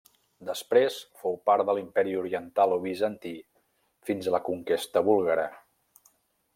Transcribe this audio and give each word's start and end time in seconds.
Després 0.49 0.95
fou 1.23 1.35
part 1.49 1.65
de 1.67 1.75
l'Imperi 1.79 2.15
oriental 2.21 2.73
o 2.79 2.79
bizantí 2.87 3.35
fins 4.11 4.31
a 4.33 4.37
la 4.37 4.43
conquesta 4.51 5.09
búlgara. 5.11 5.49